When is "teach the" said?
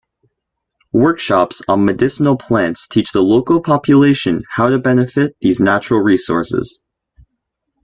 2.87-3.21